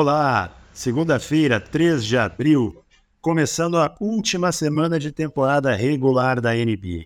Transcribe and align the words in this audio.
Olá! 0.00 0.50
Segunda-feira, 0.72 1.60
3 1.60 2.02
de 2.02 2.16
abril, 2.16 2.82
começando 3.20 3.76
a 3.76 3.94
última 4.00 4.50
semana 4.50 4.98
de 4.98 5.12
temporada 5.12 5.74
regular 5.74 6.40
da 6.40 6.54
NBA. 6.54 7.04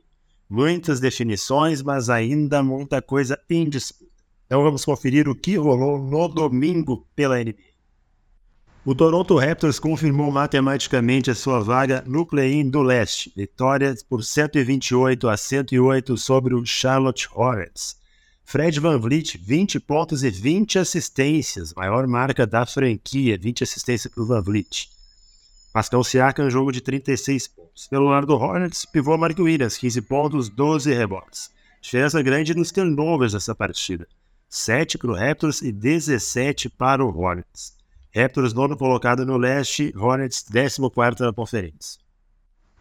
Muitas 0.49 1.01
definições, 1.01 1.83
mas 1.83 2.09
ainda 2.09 2.63
muita 2.63 3.03
coisa 3.03 3.37
em 3.51 3.69
disputa. 3.69 4.13
Então 4.47 4.63
vamos 4.63 4.85
conferir 4.85 5.29
o 5.29 5.35
que 5.35 5.57
rolou 5.57 5.99
no 5.99 6.29
domingo 6.29 7.05
pela 7.17 7.37
NBA. 7.37 7.57
O 8.85 8.95
Toronto 8.95 9.37
Raptors 9.39 9.81
confirmou 9.81 10.31
matematicamente 10.31 11.33
a 11.33 11.35
sua 11.35 11.59
vaga 11.59 12.05
no 12.07 12.25
play-in 12.25 12.71
do 12.71 12.81
leste, 12.81 13.33
vitória 13.35 13.93
por 14.09 14.23
128 14.23 15.29
a 15.29 15.37
108 15.37 16.17
sobre 16.17 16.55
o 16.55 16.65
Charlotte 16.65 17.29
Hornets. 17.35 18.04
Fred 18.45 18.79
Van 18.79 18.99
Vliet, 18.99 19.39
20 19.39 19.81
pontos 19.81 20.23
e 20.23 20.31
20 20.31 20.79
assistências, 20.79 21.73
maior 21.75 22.07
marca 22.07 22.47
da 22.47 22.65
franquia, 22.65 23.39
20 23.39 23.65
assistências 23.65 24.13
para 24.13 24.23
o 24.23 24.27
Van 24.27 24.43
Vliet. 24.43 24.91
Pascal 25.73 26.05
Siakam, 26.05 26.49
jogo 26.49 26.71
de 26.71 26.81
36 26.81 27.49
pontos. 27.49 27.89
Pelo 27.89 28.09
lado 28.09 28.29
do 28.29 28.35
Hornets, 28.35 28.85
pivô 28.85 29.17
Mark 29.17 29.37
Williams, 29.39 29.77
15 29.77 30.03
pontos, 30.03 30.49
12 30.49 30.95
rebotes. 30.95 31.51
Diferença 31.81 32.23
grande 32.23 32.55
nos 32.55 32.71
turnovers 32.71 33.33
dessa 33.33 33.55
partida. 33.57 34.07
7 34.49 34.99
para 34.99 35.11
o 35.11 35.15
Raptors 35.15 35.63
e 35.63 35.73
17 35.73 36.69
para 36.69 37.05
o 37.05 37.09
Hornets. 37.19 37.75
Raptors 38.15 38.53
nono 38.53 38.77
colocado 38.77 39.27
no 39.27 39.37
leste, 39.37 39.93
Hornets 39.97 40.45
14 40.45 41.23
na 41.23 41.33
conferência. 41.33 42.04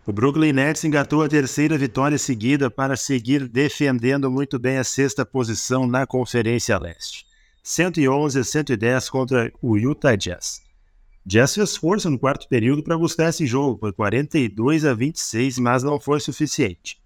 O 0.06 0.12
Brooklyn 0.12 0.52
Nets 0.52 0.84
engatou 0.84 1.24
a 1.24 1.30
terceira 1.30 1.78
vitória 1.78 2.18
seguida 2.18 2.70
para 2.70 2.98
seguir 2.98 3.48
defendendo 3.48 4.30
muito 4.30 4.60
bem 4.60 4.78
a 4.78 4.84
sexta 4.84 5.26
posição 5.26 5.88
na 5.88 6.06
Conferência 6.06 6.78
Leste. 6.78 7.26
111 7.64 8.38
a 8.38 8.44
110 8.44 9.10
contra 9.10 9.54
o 9.62 9.78
Utah 9.78 10.18
Jazz. 10.18 10.62
Jazz 11.26 11.56
fez 11.56 11.78
força 11.78 12.10
no 12.10 12.20
quarto 12.20 12.50
período 12.50 12.84
para 12.84 12.98
buscar 12.98 13.30
esse 13.30 13.46
jogo, 13.46 13.78
por 13.78 13.94
42 13.94 14.84
a 14.84 14.94
26, 14.94 15.60
mas 15.60 15.84
não 15.84 15.98
foi 15.98 16.20
suficiente. 16.20 17.02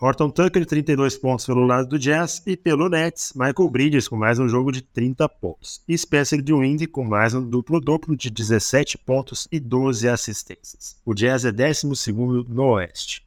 Horton 0.00 0.28
Tucker, 0.28 0.66
32 0.66 1.16
pontos 1.16 1.46
pelo 1.46 1.64
lado 1.64 1.88
do 1.88 1.98
Jazz, 1.98 2.42
e 2.46 2.56
pelo 2.56 2.88
Nets, 2.88 3.32
Michael 3.34 3.70
Bridges 3.70 4.08
com 4.08 4.16
mais 4.16 4.38
um 4.38 4.48
jogo 4.48 4.72
de 4.72 4.82
30 4.82 5.28
pontos. 5.28 5.80
E 5.88 5.96
Spencer 5.96 6.42
Dinwiddie 6.42 6.86
com 6.86 7.04
mais 7.04 7.32
um 7.32 7.48
duplo-duplo 7.48 8.16
de 8.16 8.28
17 8.28 8.98
pontos 8.98 9.46
e 9.52 9.60
12 9.60 10.08
assistências. 10.08 10.96
O 11.04 11.14
Jazz 11.14 11.44
é 11.44 11.52
12 11.52 12.12
no 12.48 12.64
Oeste. 12.64 13.24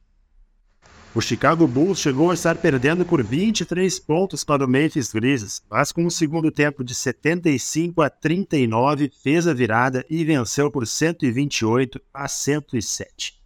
O 1.14 1.22
Chicago 1.22 1.66
Bulls 1.66 1.98
chegou 1.98 2.30
a 2.30 2.34
estar 2.34 2.56
perdendo 2.56 3.04
por 3.04 3.24
23 3.24 3.98
pontos 4.00 4.44
para 4.44 4.64
o 4.64 4.68
Memphis 4.68 5.10
Grizzlies, 5.10 5.62
mas 5.68 5.90
com 5.90 6.04
um 6.04 6.10
segundo 6.10 6.50
tempo 6.50 6.84
de 6.84 6.94
75 6.94 8.02
a 8.02 8.10
39 8.10 9.10
fez 9.22 9.46
a 9.46 9.54
virada 9.54 10.04
e 10.10 10.22
venceu 10.22 10.70
por 10.70 10.86
128 10.86 11.98
a 12.12 12.28
107. 12.28 13.37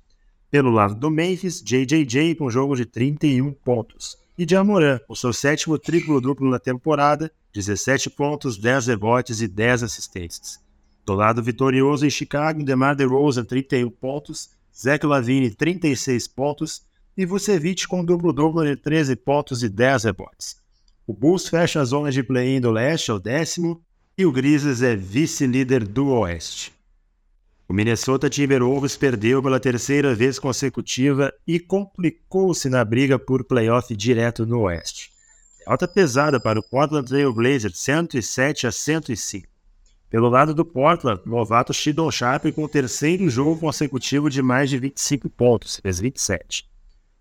Pelo 0.53 0.71
lado 0.71 0.95
do 0.95 1.11
Memphis, 1.11 1.63
JJJ 1.63 2.35
com 2.35 2.45
um 2.45 2.51
jogo 2.51 2.77
de 2.77 2.85
31 2.85 3.55
pontos. 3.55 4.19
E 4.37 4.47
Jamoran, 4.47 5.01
o 5.09 5.17
seu 5.17 5.33
sétimo 5.33 5.79
triplo-duplo 5.79 6.51
na 6.51 6.59
temporada, 6.59 7.33
17 7.55 8.11
pontos, 8.11 8.59
10 8.59 8.89
rebotes 8.89 9.41
e 9.41 9.49
10 9.49 9.85
assistências. 9.85 10.61
Do 11.07 11.15
lado 11.15 11.43
vitorioso 11.43 12.05
em 12.05 12.11
Chicago, 12.11 12.63
DeMar 12.63 12.95
DeRozan 12.95 13.47
31 13.47 13.89
pontos, 13.89 14.51
Zach 14.79 15.07
Lavine 15.07 15.51
36 15.51 16.29
pontos 16.29 16.83
e 17.17 17.25
Vucevic 17.25 17.89
com 17.89 18.05
duplo-duplo 18.05 18.63
de 18.63 18.77
13 18.77 19.17
pontos 19.17 19.63
e 19.63 19.71
10 19.71 20.05
rebotes. 20.05 20.57
O 21.07 21.15
Bulls 21.15 21.49
fecha 21.49 21.81
a 21.81 21.85
zona 21.87 22.13
de 22.13 22.23
play-in 22.23 22.61
do 22.61 22.71
leste 22.71 23.11
ao 23.11 23.19
décimo 23.19 23.81
e 24.19 24.27
o 24.27 24.31
Grizzlies 24.31 24.83
é 24.83 24.95
vice-líder 24.95 25.89
do 25.89 26.09
oeste. 26.09 26.75
O 27.73 27.75
Minnesota 27.75 28.29
Timberwolves 28.29 28.99
perdeu 28.99 29.43
pela 29.43 29.59
terceira 29.59 30.15
vez 30.15 30.39
consecutiva 30.39 31.33
e 31.47 31.59
complicou-se 31.59 32.69
na 32.69 32.85
briga 32.85 33.19
por 33.19 33.45
playoff 33.45 33.97
direto 33.97 34.45
no 34.45 34.61
Oeste. 34.65 35.11
Alta 35.67 35.89
pesada 35.89 36.39
para 36.39 36.61
o 36.61 36.63
Portland 36.63 37.09
Trail 37.09 37.33
Blazers, 37.33 37.79
107 37.79 38.67
a 38.67 38.71
105. 38.71 39.49
Pelo 40.11 40.29
lado 40.29 40.53
do 40.53 40.67
Portland, 40.67 41.23
novato 41.25 41.73
Shidon 41.73 42.11
Sharp 42.11 42.45
com 42.55 42.65
o 42.65 42.69
terceiro 42.69 43.27
jogo 43.31 43.59
consecutivo 43.59 44.29
de 44.29 44.43
mais 44.43 44.69
de 44.69 44.77
25 44.77 45.31
pontos, 45.31 45.79
fez 45.79 45.99
27. 45.99 46.69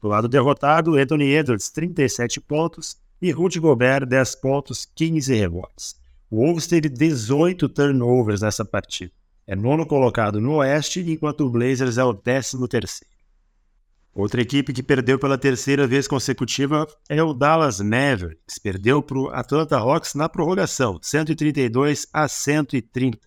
Do 0.02 0.10
lado 0.10 0.28
derrotado, 0.28 0.98
Anthony 0.98 1.34
Edwards, 1.34 1.70
37 1.70 2.42
pontos, 2.42 2.98
e 3.22 3.32
Rudy 3.32 3.58
Gobert, 3.58 4.06
10 4.06 4.36
pontos, 4.36 4.86
15 4.96 5.34
rebotes. 5.34 5.96
O 6.30 6.44
Wolves 6.44 6.68
teve 6.68 6.90
18 6.90 7.70
turnovers 7.70 8.42
nessa 8.42 8.66
partida 8.66 9.14
é 9.52 9.56
nono 9.56 9.86
colocado 9.86 10.40
no 10.40 10.54
Oeste, 10.60 11.02
enquanto 11.02 11.42
o 11.42 11.50
Blazers 11.50 11.98
é 11.98 12.04
o 12.06 12.14
décimo 12.14 12.70
terceiro. 12.70 13.14
Outra 14.14 14.42
equipe 14.42 14.72
que 14.72 14.82
perdeu 14.82 15.20
pela 15.20 15.38
terceira 15.38 15.86
vez 15.86 16.08
consecutiva 16.08 16.88
é 17.10 17.22
o 17.22 17.34
Dallas 17.34 17.82
Mavericks. 17.82 18.58
Perdeu 18.60 19.04
para 19.04 19.18
o 19.18 19.28
Atlanta 19.28 19.78
Hawks 19.78 20.16
na 20.16 20.30
prorrogação, 20.30 21.00
132 21.02 22.08
a 22.14 22.30
130. 22.30 23.20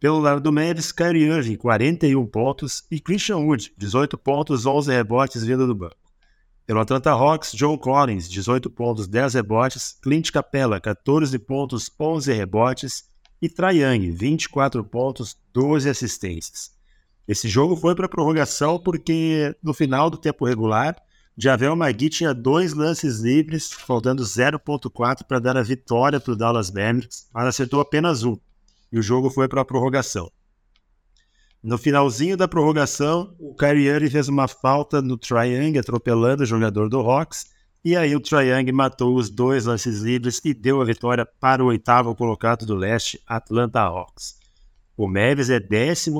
Pelo 0.00 0.18
lado 0.18 0.40
do 0.40 0.50
Mavericks, 0.50 0.90
Kyrie 0.90 1.24
Irving, 1.24 1.56
41 1.56 2.26
pontos, 2.26 2.82
e 2.90 2.98
Christian 2.98 3.36
Wood, 3.40 3.74
18 3.76 4.16
pontos, 4.16 4.64
11 4.64 4.90
rebotes 4.92 5.44
vindo 5.44 5.66
do 5.66 5.74
banco. 5.74 5.96
Pelo 6.66 6.80
Atlanta 6.80 7.10
Hawks, 7.10 7.52
John 7.52 7.76
Collins, 7.76 8.30
18 8.30 8.70
pontos, 8.70 9.06
10 9.06 9.34
rebotes, 9.34 9.98
Clint 10.02 10.30
Capella, 10.30 10.80
14 10.80 11.38
pontos, 11.38 11.90
11 12.00 12.32
rebotes, 12.32 13.12
e 13.44 13.48
Trae 13.50 13.82
Young, 13.82 14.10
24 14.10 14.82
pontos, 14.82 15.36
12 15.52 15.86
assistências. 15.90 16.72
Esse 17.28 17.46
jogo 17.46 17.76
foi 17.76 17.94
para 17.94 18.08
prorrogação 18.08 18.78
porque 18.78 19.54
no 19.62 19.74
final 19.74 20.08
do 20.08 20.16
tempo 20.16 20.46
regular, 20.46 20.96
Javel 21.36 21.76
Magui 21.76 22.08
tinha 22.08 22.32
dois 22.32 22.72
lances 22.72 23.18
livres, 23.18 23.70
faltando 23.70 24.22
0.4 24.22 25.24
para 25.28 25.38
dar 25.38 25.58
a 25.58 25.62
vitória 25.62 26.18
para 26.18 26.32
o 26.32 26.36
Dallas 26.36 26.70
Mavericks, 26.70 27.28
mas 27.34 27.46
acertou 27.46 27.80
apenas 27.80 28.24
um, 28.24 28.34
e 28.90 28.98
o 28.98 29.02
jogo 29.02 29.28
foi 29.28 29.46
para 29.46 29.60
a 29.60 29.64
prorrogação. 29.64 30.32
No 31.62 31.76
finalzinho 31.76 32.38
da 32.38 32.48
prorrogação, 32.48 33.34
o 33.38 33.54
Kyrie 33.54 33.88
Irving 33.88 34.08
fez 34.08 34.26
uma 34.26 34.48
falta 34.48 35.02
no 35.02 35.18
Triangle, 35.18 35.80
atropelando 35.80 36.44
o 36.44 36.46
jogador 36.46 36.88
do 36.88 37.00
Hawks, 37.00 37.44
e 37.84 37.94
aí 37.94 38.16
o 38.16 38.20
Triang 38.20 38.72
matou 38.72 39.14
os 39.14 39.28
dois 39.28 39.66
lances 39.66 40.00
livres 40.00 40.40
e 40.42 40.54
deu 40.54 40.80
a 40.80 40.84
vitória 40.84 41.26
para 41.26 41.62
o 41.62 41.66
oitavo 41.66 42.14
colocado 42.14 42.64
do 42.64 42.74
leste, 42.74 43.20
Atlanta 43.26 43.80
Hawks. 43.80 44.38
O 44.96 45.06
Mavis 45.06 45.50
é 45.50 45.60
11 45.60 46.10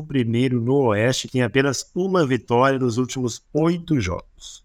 no 0.50 0.88
Oeste 0.88 1.28
tem 1.28 1.42
apenas 1.42 1.90
uma 1.94 2.26
vitória 2.26 2.78
nos 2.78 2.98
últimos 2.98 3.40
oito 3.54 3.98
jogos. 4.00 4.64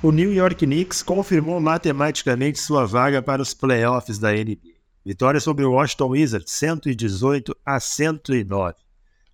O 0.00 0.12
New 0.12 0.32
York 0.32 0.64
Knicks 0.64 1.02
confirmou 1.02 1.58
matematicamente 1.58 2.60
sua 2.60 2.86
vaga 2.86 3.20
para 3.20 3.42
os 3.42 3.52
playoffs 3.52 4.16
da 4.16 4.30
NBA. 4.30 4.76
Vitória 5.04 5.40
sobre 5.40 5.64
o 5.64 5.72
Washington 5.72 6.10
Wizards, 6.10 6.52
118 6.52 7.56
a 7.66 7.80
109. 7.80 8.76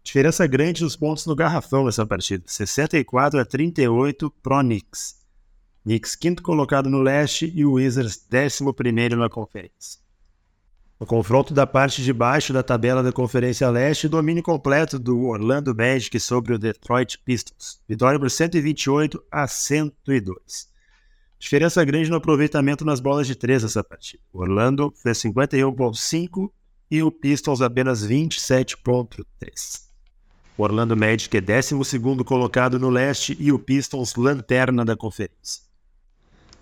Diferença 0.02 0.46
grande 0.46 0.82
nos 0.82 0.96
pontos 0.96 1.26
no 1.26 1.34
garrafão 1.34 1.84
nessa 1.84 2.06
partida, 2.06 2.44
64 2.46 3.40
a 3.40 3.44
38 3.44 4.30
pro 4.42 4.60
Knicks. 4.60 5.23
Knicks 5.84 6.16
quinto 6.16 6.42
colocado 6.42 6.88
no 6.88 7.02
leste 7.02 7.52
e 7.54 7.62
o 7.62 7.72
Wizards 7.72 8.26
décimo 8.28 8.72
primeiro 8.72 9.16
na 9.16 9.28
conferência. 9.28 10.00
No 10.98 11.06
confronto 11.06 11.52
da 11.52 11.66
parte 11.66 12.02
de 12.02 12.10
baixo 12.10 12.52
da 12.54 12.62
tabela 12.62 13.02
da 13.02 13.12
Conferência 13.12 13.68
Leste, 13.68 14.08
domínio 14.08 14.42
completo 14.42 14.98
do 14.98 15.26
Orlando 15.26 15.74
Magic 15.74 16.18
sobre 16.18 16.54
o 16.54 16.58
Detroit 16.58 17.18
Pistons. 17.18 17.82
Vitória 17.86 18.18
por 18.18 18.30
128 18.30 19.22
a 19.30 19.46
102. 19.46 20.70
Diferença 21.38 21.84
grande 21.84 22.08
no 22.08 22.16
aproveitamento 22.16 22.86
nas 22.86 23.00
bolas 23.00 23.26
de 23.26 23.34
três 23.34 23.62
nessa 23.62 23.84
partida. 23.84 24.22
O 24.32 24.40
Orlando 24.40 24.90
fez 25.02 25.18
51,5 25.18 26.50
e 26.90 27.02
o 27.02 27.10
Pistons 27.10 27.60
apenas 27.60 28.06
27,3. 28.06 29.26
O 30.56 30.62
Orlando 30.62 30.96
Magic 30.96 31.36
é 31.36 31.40
12 31.42 31.76
colocado 32.24 32.78
no 32.78 32.88
leste 32.88 33.36
e 33.38 33.52
o 33.52 33.58
Pistons 33.58 34.14
lanterna 34.14 34.84
da 34.84 34.96
conferência. 34.96 35.73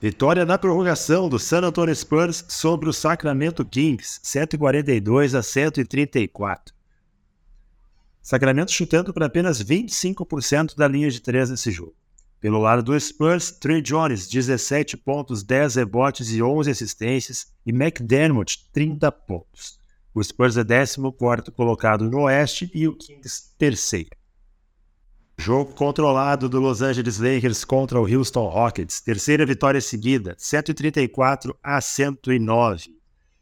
Vitória 0.03 0.45
na 0.45 0.59
prorrogação 0.59 1.29
do 1.29 1.39
San 1.39 1.61
Antonio 1.61 1.95
Spurs 1.95 2.45
sobre 2.49 2.89
o 2.89 2.93
Sacramento 2.93 3.65
Kings, 3.65 4.19
142 4.21 5.33
a 5.33 5.45
134. 5.45 6.75
Sacramento 8.21 8.73
chutando 8.73 9.15
para 9.15 9.27
apenas 9.27 9.63
25% 9.63 10.75
da 10.75 10.89
linha 10.89 11.09
de 11.09 11.21
três 11.21 11.51
nesse 11.51 11.71
jogo. 11.71 11.95
Pelo 12.41 12.59
lado 12.59 12.83
do 12.83 12.99
Spurs, 12.99 13.53
Trey 13.53 13.81
Jones, 13.81 14.27
17 14.27 14.97
pontos, 14.97 15.45
10 15.45 15.77
rebotes 15.77 16.33
e 16.33 16.43
11 16.43 16.69
assistências, 16.69 17.53
e 17.65 17.71
McDermott, 17.71 18.69
30 18.73 19.13
pontos. 19.13 19.79
O 20.13 20.21
Spurs 20.21 20.57
é 20.57 20.65
14 20.65 21.01
colocado 21.53 22.11
no 22.11 22.23
Oeste 22.23 22.69
e 22.75 22.89
o 22.89 22.97
Kings 22.97 23.55
terceiro. 23.57 24.11
Jogo 25.45 25.75
controlado 25.75 26.49
do 26.49 26.61
Los 26.61 26.83
Angeles 26.83 27.19
Lakers 27.19 27.65
contra 27.65 28.01
o 28.01 28.07
Houston 28.07 28.47
Rockets. 28.47 29.01
Terceira 29.01 29.45
vitória 29.45 29.81
seguida, 29.81 30.37
134 30.39 31.59
a 31.61 31.81
109. 31.81 32.97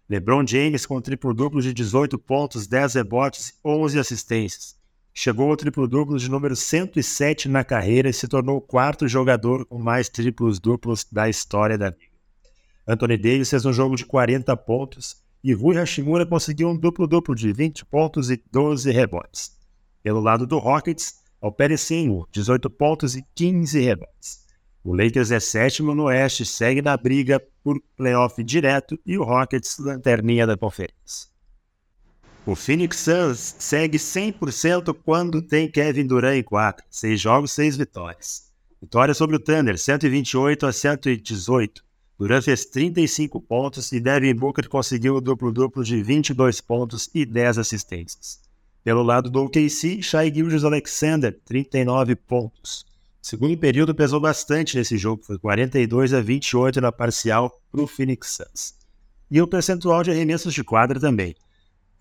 LeBron 0.08 0.46
James 0.46 0.86
com 0.86 0.98
triplo-duplo 0.98 1.60
de 1.60 1.74
18 1.74 2.18
pontos, 2.18 2.66
10 2.66 2.94
rebotes 2.94 3.50
e 3.50 3.54
11 3.62 3.98
assistências. 3.98 4.74
Chegou 5.12 5.50
ao 5.50 5.56
triplo-duplo 5.58 6.18
de 6.18 6.30
número 6.30 6.56
107 6.56 7.50
na 7.50 7.62
carreira 7.62 8.08
e 8.08 8.14
se 8.14 8.26
tornou 8.26 8.56
o 8.56 8.62
quarto 8.62 9.06
jogador 9.06 9.66
com 9.66 9.78
mais 9.78 10.08
triplos-duplos 10.08 11.04
da 11.12 11.28
história 11.28 11.76
da 11.76 11.90
liga. 11.90 12.16
Anthony 12.88 13.18
Davis 13.18 13.50
fez 13.50 13.66
um 13.66 13.74
jogo 13.74 13.94
de 13.94 14.06
40 14.06 14.56
pontos 14.56 15.16
e 15.44 15.52
Rui 15.52 15.76
Hashimura 15.76 16.24
conseguiu 16.24 16.70
um 16.70 16.76
duplo-duplo 16.78 17.34
de 17.34 17.52
20 17.52 17.84
pontos 17.84 18.30
e 18.30 18.42
12 18.50 18.90
rebotes. 18.90 19.50
Pelo 20.02 20.20
lado 20.20 20.46
do 20.46 20.56
Rockets, 20.56 21.19
Alpere 21.40 21.78
Senghor, 21.78 22.28
18 22.30 22.68
pontos 22.68 23.16
e 23.16 23.24
15 23.34 23.80
rebotes. 23.80 24.44
O 24.84 24.94
Lakers 24.94 25.30
é 25.30 25.40
sétimo 25.40 25.94
no 25.94 26.04
Oeste, 26.04 26.44
segue 26.44 26.82
na 26.82 26.96
briga 26.96 27.42
por 27.62 27.80
playoff 27.96 28.42
direto 28.42 28.98
e 29.06 29.16
o 29.16 29.24
Rockets 29.24 29.78
lanterninha 29.78 30.46
da 30.46 30.56
conferência. 30.56 31.30
O 32.46 32.54
Phoenix 32.54 32.96
Suns 32.98 33.56
segue 33.58 33.98
100% 33.98 34.94
quando 35.04 35.42
tem 35.42 35.70
Kevin 35.70 36.06
Durant 36.06 36.36
em 36.36 36.42
quadra. 36.42 36.84
Seis 36.90 37.20
jogos, 37.20 37.52
seis 37.52 37.76
vitórias. 37.76 38.50
Vitória 38.80 39.12
sobre 39.12 39.36
o 39.36 39.40
Thunder, 39.40 39.78
128 39.78 40.66
a 40.66 40.72
118. 40.72 41.84
Durant 42.18 42.42
fez 42.42 42.64
35 42.66 43.40
pontos 43.40 43.92
e 43.92 44.00
Devin 44.00 44.34
Booker 44.34 44.68
conseguiu 44.68 45.16
o 45.16 45.20
duplo-duplo 45.20 45.84
de 45.84 46.02
22 46.02 46.60
pontos 46.60 47.08
e 47.14 47.24
10 47.24 47.58
assistências. 47.58 48.49
Pelo 48.82 49.02
lado 49.02 49.28
do 49.28 49.44
OKC, 49.44 50.02
Shai 50.02 50.32
Gilgeous-Alexander, 50.32 51.38
39 51.44 52.16
pontos. 52.16 52.86
Segundo 53.20 53.58
período 53.58 53.94
pesou 53.94 54.18
bastante 54.18 54.74
nesse 54.76 54.96
jogo, 54.96 55.22
foi 55.22 55.38
42 55.38 56.14
a 56.14 56.22
28 56.22 56.80
na 56.80 56.90
parcial 56.90 57.52
para 57.70 57.82
o 57.82 57.86
Phoenix 57.86 58.38
Suns. 58.38 58.74
E 59.30 59.42
o 59.42 59.46
percentual 59.46 60.02
de 60.02 60.10
arremessos 60.10 60.54
de 60.54 60.64
quadra 60.64 60.98
também. 60.98 61.36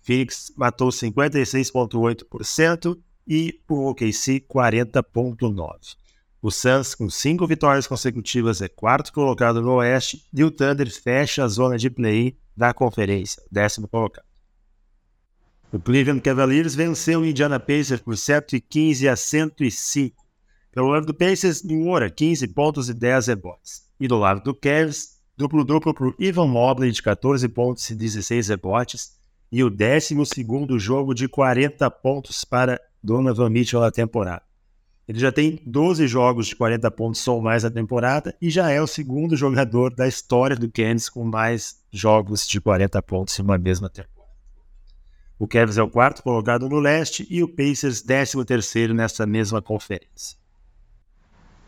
Phoenix 0.00 0.50
matou 0.56 0.88
56,8% 0.88 2.98
e 3.28 3.60
o 3.68 3.90
OKC 3.90 4.40
40,9%. 4.40 6.00
O 6.42 6.50
Suns, 6.50 6.94
com 6.94 7.10
cinco 7.10 7.46
vitórias 7.46 7.86
consecutivas, 7.86 8.62
é 8.62 8.68
quarto 8.68 9.12
colocado 9.12 9.60
no 9.60 9.74
Oeste 9.74 10.24
e 10.32 10.42
o 10.42 10.50
Thunder 10.50 10.90
fecha 10.90 11.44
a 11.44 11.48
zona 11.48 11.76
de 11.76 11.90
play 11.90 12.34
da 12.56 12.72
conferência, 12.72 13.42
décimo 13.52 13.86
colocado. 13.86 14.29
O 15.72 15.78
Cleveland 15.78 16.20
Cavaliers 16.20 16.74
venceu 16.74 17.20
o 17.20 17.26
Indiana 17.26 17.60
Pacers 17.60 18.00
por 18.00 18.16
115 18.16 19.08
a 19.08 19.14
105. 19.14 20.16
Pelo 20.72 20.88
lado 20.88 21.06
do 21.06 21.14
Pacers, 21.14 21.62
Moura, 21.62 22.10
15 22.10 22.48
pontos 22.48 22.88
e 22.88 22.94
10 22.94 23.28
rebotes. 23.28 23.82
E 24.00 24.08
do 24.08 24.18
lado 24.18 24.42
do 24.42 24.52
Cavs, 24.52 25.20
duplo-duplo 25.36 25.94
para 25.94 26.08
o 26.08 26.14
Ivan 26.18 26.48
Mobley 26.48 26.90
de 26.90 27.00
14 27.00 27.48
pontos 27.48 27.88
e 27.88 27.94
16 27.94 28.48
rebotes 28.48 29.12
e 29.52 29.62
o 29.62 29.70
12 29.70 30.16
jogo 30.78 31.14
de 31.14 31.28
40 31.28 31.88
pontos 31.88 32.44
para 32.44 32.80
Donovan 33.02 33.50
Mitchell 33.50 33.80
na 33.80 33.92
temporada. 33.92 34.42
Ele 35.06 35.18
já 35.20 35.30
tem 35.30 35.60
12 35.64 36.06
jogos 36.08 36.48
de 36.48 36.56
40 36.56 36.90
pontos 36.90 37.26
ou 37.28 37.40
mais 37.40 37.62
na 37.62 37.70
temporada 37.70 38.36
e 38.42 38.50
já 38.50 38.70
é 38.70 38.80
o 38.80 38.86
segundo 38.88 39.36
jogador 39.36 39.94
da 39.94 40.08
história 40.08 40.56
do 40.56 40.70
Kansas 40.70 41.08
com 41.08 41.24
mais 41.24 41.76
jogos 41.92 42.46
de 42.46 42.60
40 42.60 43.00
pontos 43.02 43.38
em 43.38 43.42
uma 43.42 43.58
mesma 43.58 43.88
temporada. 43.88 44.19
O 45.40 45.48
Cavs 45.48 45.78
é 45.78 45.82
o 45.82 45.88
quarto 45.88 46.22
colocado 46.22 46.68
no 46.68 46.78
leste 46.78 47.26
e 47.30 47.42
o 47.42 47.48
Pacers 47.48 48.02
13 48.02 48.44
terceiro 48.44 48.92
nessa 48.92 49.24
mesma 49.24 49.62
conferência. 49.62 50.36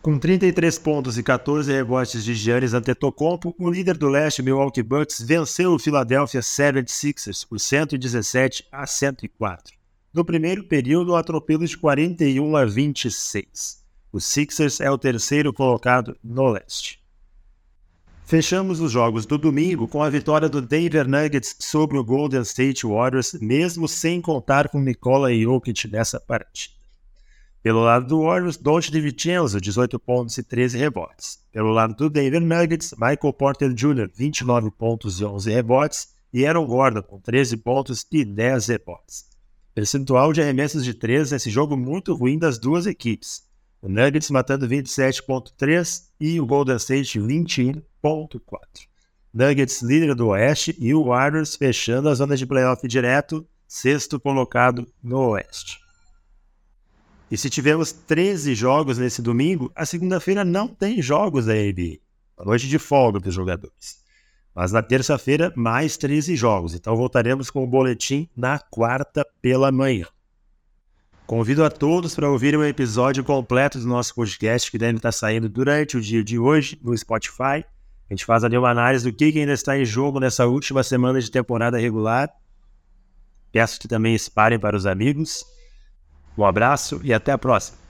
Com 0.02 0.18
33 0.18 0.78
pontos 0.78 1.16
e 1.16 1.22
14 1.22 1.72
rebotes 1.72 2.22
de 2.22 2.34
Giannis 2.34 2.74
Antetokounmpo, 2.74 3.54
o 3.58 3.70
líder 3.70 3.96
do 3.96 4.10
leste, 4.10 4.42
Milwaukee 4.42 4.82
Bucks, 4.82 5.22
venceu 5.22 5.72
o 5.72 5.78
Philadelphia 5.78 6.42
76ers 6.42 7.48
por 7.48 7.58
117 7.58 8.68
a 8.70 8.86
104. 8.86 9.74
No 10.12 10.22
primeiro 10.22 10.64
período, 10.64 11.12
o 11.12 11.16
atropelo 11.16 11.66
de 11.66 11.78
41 11.78 12.54
a 12.54 12.66
26. 12.66 13.82
O 14.12 14.20
Sixers 14.20 14.80
é 14.80 14.90
o 14.90 14.98
terceiro 14.98 15.50
colocado 15.50 16.14
no 16.22 16.46
leste. 16.50 17.01
Fechamos 18.32 18.80
os 18.80 18.90
jogos 18.90 19.26
do 19.26 19.36
domingo 19.36 19.86
com 19.86 20.02
a 20.02 20.08
vitória 20.08 20.48
do 20.48 20.62
Denver 20.62 21.06
Nuggets 21.06 21.54
sobre 21.58 21.98
o 21.98 22.02
Golden 22.02 22.40
State 22.40 22.86
Warriors, 22.86 23.34
mesmo 23.34 23.86
sem 23.86 24.22
contar 24.22 24.70
com 24.70 24.80
Nikola 24.80 25.30
Jokic 25.34 25.86
nessa 25.86 26.18
partida. 26.18 26.74
Pelo 27.62 27.80
lado 27.80 28.06
do 28.06 28.22
Warriors, 28.22 28.56
Don't 28.56 28.90
DiVincenzo, 28.90 29.60
18 29.60 29.98
pontos 29.98 30.38
e 30.38 30.42
13 30.42 30.78
rebotes. 30.78 31.40
Pelo 31.52 31.72
lado 31.72 31.94
do 31.94 32.08
Denver 32.08 32.40
Nuggets, 32.40 32.92
Michael 32.92 33.34
Porter 33.34 33.70
Jr., 33.74 34.10
29 34.16 34.70
pontos 34.70 35.20
e 35.20 35.26
11 35.26 35.50
rebotes, 35.50 36.08
e 36.32 36.46
Aaron 36.46 36.64
Gordon, 36.64 37.02
com 37.02 37.20
13 37.20 37.58
pontos 37.58 38.06
e 38.10 38.24
10 38.24 38.66
rebotes. 38.68 39.26
Percentual 39.74 40.32
de 40.32 40.40
arremessos 40.40 40.86
de 40.86 40.94
3 40.94 41.32
nesse 41.32 41.50
jogo 41.50 41.76
muito 41.76 42.14
ruim 42.14 42.38
das 42.38 42.58
duas 42.58 42.86
equipes. 42.86 43.42
O 43.82 43.88
Nuggets 43.88 44.30
matando 44.30 44.68
27.3 44.68 46.04
e 46.20 46.40
o 46.40 46.46
Golden 46.46 46.76
State 46.76 47.18
21.4. 47.18 47.82
Nuggets 49.34 49.82
líder 49.82 50.14
do 50.14 50.28
Oeste 50.28 50.76
e 50.78 50.94
o 50.94 51.06
Warriors 51.06 51.56
fechando 51.56 52.08
a 52.08 52.14
zona 52.14 52.36
de 52.36 52.46
playoff 52.46 52.86
direto, 52.86 53.44
sexto 53.66 54.20
colocado 54.20 54.86
no 55.02 55.30
Oeste. 55.30 55.80
E 57.28 57.36
se 57.36 57.50
tivermos 57.50 57.90
13 57.90 58.54
jogos 58.54 58.98
nesse 58.98 59.20
domingo, 59.20 59.72
a 59.74 59.84
segunda-feira 59.84 60.44
não 60.44 60.68
tem 60.68 61.02
jogos 61.02 61.46
da 61.46 61.54
NBA. 61.54 61.98
Noite 62.44 62.68
de 62.68 62.78
folga 62.78 63.20
para 63.20 63.30
os 63.30 63.34
jogadores. 63.34 64.00
Mas 64.54 64.70
na 64.70 64.82
terça-feira, 64.82 65.52
mais 65.56 65.96
13 65.96 66.36
jogos. 66.36 66.72
Então 66.72 66.94
voltaremos 66.94 67.50
com 67.50 67.64
o 67.64 67.66
boletim 67.66 68.28
na 68.36 68.60
quarta 68.60 69.26
pela 69.40 69.72
manhã. 69.72 70.06
Convido 71.32 71.64
a 71.64 71.70
todos 71.70 72.14
para 72.14 72.28
ouvirem 72.28 72.60
o 72.60 72.62
episódio 72.62 73.24
completo 73.24 73.78
do 73.78 73.86
nosso 73.86 74.14
podcast, 74.14 74.70
que 74.70 74.76
deve 74.76 74.98
estar 74.98 75.12
saindo 75.12 75.48
durante 75.48 75.96
o 75.96 76.00
dia 76.02 76.22
de 76.22 76.38
hoje 76.38 76.78
no 76.84 76.94
Spotify. 76.94 77.64
A 77.64 78.10
gente 78.10 78.26
faz 78.26 78.44
ali 78.44 78.54
uma 78.58 78.68
análise 78.68 79.10
do 79.10 79.16
que 79.16 79.38
ainda 79.38 79.54
está 79.54 79.78
em 79.78 79.82
jogo 79.82 80.20
nessa 80.20 80.44
última 80.44 80.82
semana 80.82 81.18
de 81.18 81.30
temporada 81.30 81.78
regular. 81.78 82.30
Peço 83.50 83.80
que 83.80 83.88
também 83.88 84.14
espalhem 84.14 84.58
para 84.58 84.76
os 84.76 84.84
amigos. 84.84 85.42
Um 86.36 86.44
abraço 86.44 87.00
e 87.02 87.14
até 87.14 87.32
a 87.32 87.38
próxima. 87.38 87.81